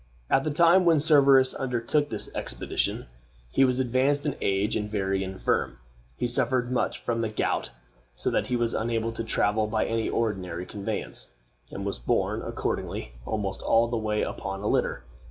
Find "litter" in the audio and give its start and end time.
14.67-15.03